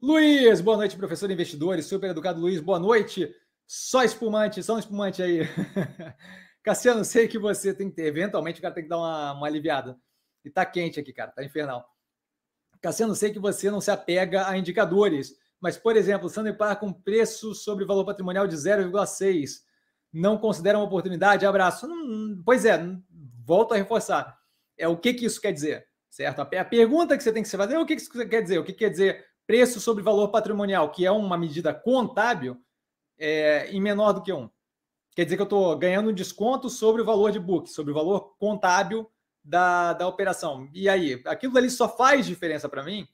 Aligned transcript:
Luiz, 0.00 0.60
boa 0.60 0.76
noite, 0.76 0.96
professor 0.96 1.28
investidores, 1.28 1.86
super 1.86 2.10
educado 2.10 2.40
Luiz, 2.40 2.60
boa 2.60 2.78
noite. 2.78 3.34
Só 3.66 4.04
espumante, 4.04 4.62
só 4.62 4.76
um 4.76 4.78
espumante 4.78 5.20
aí. 5.20 5.40
Cassiano, 6.62 7.04
sei 7.04 7.26
que 7.26 7.36
você 7.36 7.74
tem 7.74 7.90
que 7.90 7.96
ter, 7.96 8.06
eventualmente 8.06 8.60
o 8.60 8.62
cara 8.62 8.72
tem 8.72 8.84
que 8.84 8.88
dar 8.88 8.98
uma, 8.98 9.32
uma 9.32 9.46
aliviada. 9.48 9.98
E 10.44 10.50
tá 10.50 10.64
quente 10.64 11.00
aqui, 11.00 11.12
cara, 11.12 11.32
tá 11.32 11.42
infernal. 11.42 11.84
Cassiano, 12.80 13.12
sei 13.16 13.32
que 13.32 13.40
você 13.40 13.72
não 13.72 13.80
se 13.80 13.90
apega 13.90 14.48
a 14.48 14.56
indicadores, 14.56 15.34
mas, 15.60 15.76
por 15.76 15.96
exemplo, 15.96 16.28
Sanepar 16.28 16.78
com 16.78 16.92
preço 16.92 17.52
sobre 17.52 17.84
valor 17.84 18.04
patrimonial 18.04 18.46
de 18.46 18.54
0,6, 18.54 19.62
não 20.12 20.38
considera 20.38 20.78
uma 20.78 20.86
oportunidade? 20.86 21.44
Abraço. 21.44 21.88
Hum, 21.88 22.40
pois 22.46 22.64
é, 22.64 22.78
volto 23.44 23.74
a 23.74 23.76
reforçar. 23.76 24.38
É 24.76 24.86
o 24.86 24.96
que, 24.96 25.12
que 25.12 25.26
isso 25.26 25.40
quer 25.40 25.52
dizer, 25.52 25.88
certo? 26.08 26.40
A, 26.40 26.64
pergunta 26.64 27.16
que 27.16 27.22
você 27.24 27.32
tem 27.32 27.42
que 27.42 27.48
se 27.48 27.56
fazer 27.56 27.74
é 27.74 27.80
o 27.80 27.84
que, 27.84 27.94
isso 27.94 28.28
quer 28.28 28.42
dizer? 28.42 28.58
O 28.58 28.64
que 28.64 28.72
quer 28.72 28.90
dizer 28.90 29.26
preço 29.48 29.80
sobre 29.80 30.02
valor 30.04 30.28
patrimonial, 30.28 30.90
que 30.90 31.06
é 31.06 31.10
uma 31.10 31.38
medida 31.38 31.72
contábil, 31.72 32.60
é, 33.18 33.70
em 33.70 33.80
menor 33.80 34.12
do 34.12 34.22
que 34.22 34.30
um. 34.30 34.50
Quer 35.16 35.24
dizer 35.24 35.36
que 35.36 35.42
eu 35.42 35.44
estou 35.44 35.76
ganhando 35.78 36.10
um 36.10 36.14
desconto 36.14 36.68
sobre 36.68 37.00
o 37.00 37.04
valor 37.04 37.32
de 37.32 37.40
book, 37.40 37.70
sobre 37.70 37.90
o 37.90 37.94
valor 37.94 38.36
contábil 38.36 39.10
da, 39.42 39.94
da 39.94 40.06
operação. 40.06 40.68
E 40.74 40.86
aí, 40.86 41.22
aquilo 41.24 41.56
ali 41.56 41.70
só 41.70 41.88
faz 41.88 42.26
diferença 42.26 42.68
para 42.68 42.84
mim 42.84 43.08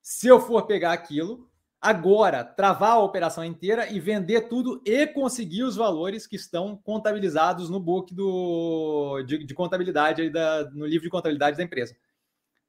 se 0.00 0.28
eu 0.28 0.40
for 0.40 0.64
pegar 0.64 0.92
aquilo, 0.92 1.50
agora 1.80 2.44
travar 2.44 2.92
a 2.92 3.00
operação 3.00 3.44
inteira 3.44 3.90
e 3.90 3.98
vender 3.98 4.42
tudo 4.42 4.80
e 4.86 5.06
conseguir 5.08 5.64
os 5.64 5.74
valores 5.74 6.24
que 6.24 6.36
estão 6.36 6.76
contabilizados 6.76 7.68
no 7.68 7.80
book 7.80 8.14
do, 8.14 9.22
de, 9.26 9.44
de 9.44 9.54
contabilidade, 9.54 10.30
da, 10.30 10.70
no 10.70 10.86
livro 10.86 11.04
de 11.04 11.10
contabilidade 11.10 11.56
da 11.56 11.64
empresa. 11.64 11.96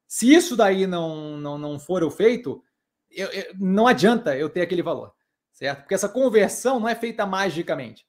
Se 0.07 0.33
isso 0.33 0.57
daí 0.57 0.87
não, 0.87 1.37
não, 1.37 1.57
não 1.57 1.79
for 1.79 2.03
o 2.03 2.09
feito, 2.09 2.63
eu, 3.11 3.27
eu, 3.27 3.55
não 3.59 3.87
adianta 3.87 4.37
eu 4.37 4.49
ter 4.49 4.61
aquele 4.61 4.81
valor, 4.81 5.13
certo? 5.51 5.79
Porque 5.79 5.93
essa 5.93 6.09
conversão 6.09 6.79
não 6.79 6.87
é 6.87 6.95
feita 6.95 7.25
magicamente. 7.25 8.05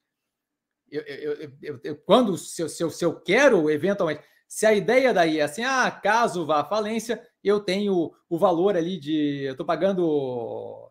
Eu, 0.90 1.96
quando, 2.04 2.36
se 2.36 2.62
eu, 2.62 2.68
se, 2.68 2.90
se 2.90 3.04
eu 3.04 3.20
quero, 3.20 3.70
eventualmente, 3.70 4.22
se 4.48 4.66
a 4.66 4.74
ideia 4.74 5.14
daí 5.14 5.38
é 5.38 5.42
assim, 5.42 5.62
ah, 5.62 5.88
caso 5.90 6.44
vá 6.44 6.60
à 6.60 6.64
falência, 6.64 7.24
eu 7.42 7.60
tenho 7.60 8.12
o 8.28 8.36
valor 8.36 8.76
ali 8.76 8.98
de. 8.98 9.44
Eu 9.44 9.52
estou 9.52 9.64
pagando. 9.64 10.90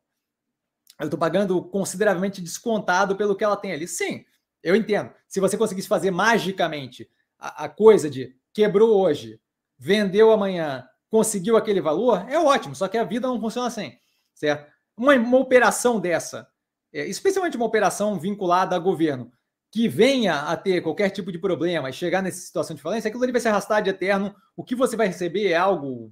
Eu 0.98 1.06
estou 1.06 1.20
pagando 1.20 1.62
consideravelmente 1.64 2.42
descontado 2.42 3.18
pelo 3.18 3.36
que 3.36 3.44
ela 3.44 3.58
tem 3.58 3.74
ali. 3.74 3.88
Sim, 3.88 4.26
eu 4.64 4.76
entendo. 4.76 5.12
Se 5.28 5.42
você 5.42 5.58
conseguisse 5.58 5.88
fazer 5.88 6.12
magicamente 6.12 7.10
a, 7.38 7.66
a 7.66 7.70
coisa 7.70 8.10
de 8.10 8.34
quebrou 8.54 8.98
hoje, 8.98 9.42
vendeu 9.78 10.32
amanhã, 10.32 10.88
conseguiu 11.10 11.58
aquele 11.58 11.82
valor, 11.82 12.26
é 12.30 12.38
ótimo, 12.38 12.76
só 12.76 12.88
que 12.88 12.98
a 12.98 13.04
vida 13.04 13.28
não 13.28 13.40
funciona 13.40 13.68
assim, 13.68 13.94
certo? 14.34 14.72
Uma, 14.96 15.16
uma 15.16 15.38
operação 15.38 16.00
dessa, 16.00 16.48
é, 16.94 17.06
especialmente 17.06 17.58
uma 17.58 17.66
operação 17.66 18.20
vinculada 18.20 18.76
a 18.76 18.80
governo, 18.80 19.32
que 19.72 19.88
venha 19.88 20.42
a 20.42 20.58
ter 20.58 20.82
qualquer 20.82 21.10
tipo 21.10 21.32
de 21.32 21.38
problema 21.38 21.90
e 21.90 21.94
chegar 21.94 22.22
nessa 22.22 22.40
situação 22.40 22.76
de 22.76 22.82
falência, 22.82 23.08
aquilo 23.08 23.24
ali 23.24 23.32
vai 23.32 23.42
se 23.42 23.48
arrastar 23.48 23.84
de 23.84 23.90
eterno. 23.90 24.36
O 24.56 24.64
que 24.64 24.76
você 24.76 24.96
vai 24.96 25.08
receber 25.08 25.50
é 25.50 25.56
algo 25.56 26.12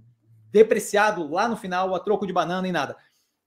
depreciado 0.52 1.28
lá 1.28 1.48
no 1.48 1.58
final, 1.58 1.96
a 1.96 2.00
troco 2.00 2.28
de 2.28 2.34
banana 2.34 2.68
e 2.68 2.72
nada, 2.72 2.96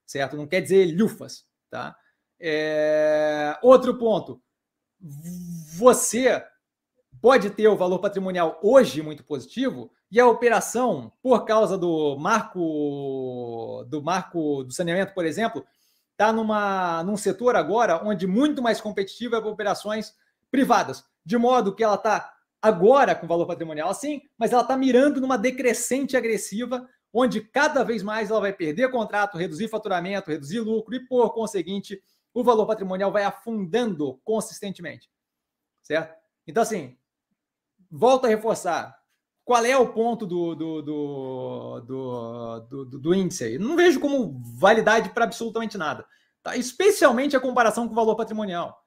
certo? 0.05 0.37
Não 0.37 0.47
quer 0.47 0.61
dizer 0.61 0.97
lufas, 0.97 1.45
tá? 1.71 1.97
É... 2.41 3.57
Outro 3.63 3.97
ponto, 3.97 4.43
você 5.77 6.45
pode 7.21 7.51
ter 7.51 7.69
o 7.69 7.77
valor 7.77 7.99
patrimonial 7.99 8.59
hoje 8.63 9.03
muito 9.03 9.23
positivo, 9.25 9.91
e 10.11 10.19
a 10.19 10.27
operação, 10.27 11.13
por 11.23 11.45
causa 11.45 11.79
do 11.79 12.17
marco 12.19 13.85
do 13.89 14.03
marco 14.03 14.65
do 14.65 14.73
saneamento, 14.73 15.15
por 15.15 15.25
exemplo, 15.25 15.65
está 16.13 16.33
num 16.33 17.17
setor 17.17 17.55
agora 17.55 18.03
onde 18.05 18.27
muito 18.27 18.61
mais 18.61 18.81
competitivo 18.81 19.37
é 19.37 19.41
para 19.41 19.51
operações 19.51 20.15
privadas, 20.51 21.05
de 21.25 21.39
modo 21.39 21.75
que 21.75 21.85
ela 21.85 21.95
está 21.95 22.33
agora 22.61 23.15
com 23.15 23.27
valor 23.27 23.47
patrimonial 23.47 23.89
assim, 23.89 24.21
mas 24.37 24.53
ela 24.53 24.63
está 24.63 24.77
mirando 24.77 25.21
numa 25.21 25.39
decrescente 25.39 26.17
agressiva, 26.17 26.87
onde 27.13 27.41
cada 27.41 27.83
vez 27.83 28.03
mais 28.03 28.31
ela 28.31 28.41
vai 28.41 28.53
perder 28.53 28.91
contrato, 28.91 29.39
reduzir 29.39 29.69
faturamento, 29.69 30.31
reduzir 30.31 30.61
lucro 30.61 30.95
e, 30.95 31.07
por 31.07 31.33
conseguinte, 31.33 32.03
o 32.35 32.45
valor 32.45 32.67
patrimonial 32.67 33.11
vai 33.11 33.25
afundando 33.25 34.21
consistentemente. 34.25 35.09
Certo? 35.83 36.15
Então, 36.47 36.63
assim, 36.63 36.97
volto 37.91 38.27
a 38.27 38.29
reforçar 38.29 39.01
qual 39.45 39.65
é 39.65 39.77
o 39.77 39.93
ponto 39.93 40.27
do, 40.27 40.55
do, 40.55 40.83
do, 40.83 41.81
do, 41.81 42.61
do, 42.61 42.99
do 43.01 43.15
índice 43.15 43.45
aí? 43.45 43.59
Não 43.59 43.77
vejo 43.77 43.99
como 43.99 44.41
validade 44.45 45.09
para 45.11 45.25
absolutamente 45.25 45.77
nada. 45.77 46.07
Tá? 46.43 46.57
Especialmente 46.57 47.37
a 47.37 47.41
comparação 47.41 47.87
com 47.87 47.93
o 47.93 47.97
valor 47.97 48.15
patrimonial. 48.15 48.81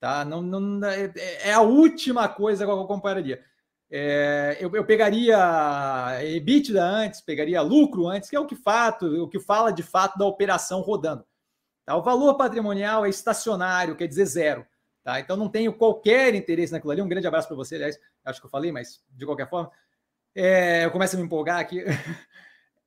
Tá? 0.00 0.24
Não, 0.24 0.40
não, 0.40 0.88
é, 0.88 1.12
é 1.48 1.52
a 1.52 1.60
última 1.60 2.28
coisa 2.28 2.64
que 2.64 2.70
eu 2.70 2.86
compararia. 2.86 3.44
É, 3.90 4.56
eu, 4.60 4.74
eu, 4.74 4.84
pegaria 4.86 5.36
EBITDA 6.22 6.82
antes, 6.82 7.20
pegaria 7.20 7.60
lucro 7.60 8.06
antes, 8.06 8.30
que 8.30 8.36
é 8.36 8.40
o 8.40 8.46
que 8.46 8.56
fato, 8.56 9.04
o 9.04 9.28
que 9.28 9.40
fala 9.40 9.72
de 9.72 9.82
fato 9.82 10.16
da 10.16 10.24
operação 10.24 10.80
rodando. 10.80 11.26
Tá? 11.84 11.96
O 11.96 12.02
valor 12.02 12.36
patrimonial 12.36 13.04
é 13.04 13.10
estacionário, 13.10 13.96
quer 13.96 14.06
dizer 14.06 14.24
zero. 14.24 14.66
Tá? 15.10 15.18
Então 15.18 15.36
não 15.36 15.48
tenho 15.48 15.72
qualquer 15.72 16.36
interesse 16.36 16.72
naquilo 16.72 16.92
ali. 16.92 17.02
Um 17.02 17.08
grande 17.08 17.26
abraço 17.26 17.48
para 17.48 17.56
você, 17.56 17.74
aliás, 17.74 17.98
acho 18.24 18.40
que 18.40 18.46
eu 18.46 18.50
falei, 18.50 18.70
mas 18.70 19.02
de 19.10 19.26
qualquer 19.26 19.50
forma, 19.50 19.68
é, 20.32 20.84
eu 20.84 20.90
começo 20.92 21.16
a 21.16 21.18
me 21.18 21.24
empolgar 21.24 21.58
aqui. 21.58 21.82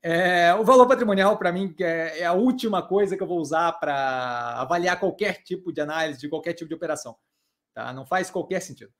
É, 0.06 0.54
o 0.56 0.66
valor 0.66 0.86
patrimonial, 0.86 1.38
para 1.38 1.50
mim, 1.50 1.74
é, 1.80 2.20
é, 2.20 2.26
a 2.26 2.34
última 2.34 2.86
coisa 2.86 3.16
que 3.16 3.24
eu 3.24 3.28
vou 3.28 3.40
usar 3.40 3.72
para 3.80 4.60
avaliar 4.60 5.00
qualquer 5.00 5.42
tipo 5.44 5.72
de 5.72 5.80
análise, 5.80 6.20
de 6.20 6.28
qualquer 6.28 6.52
tipo 6.52 6.68
de 6.68 6.76
operação. 6.76 7.16
Tá? 7.74 7.94
Não 7.94 8.06
faz 8.06 8.30
qualquer 8.30 8.62
sentido. 8.62 8.92